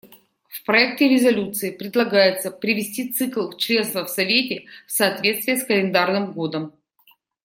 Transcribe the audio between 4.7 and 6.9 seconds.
в соответствие с календарным годом.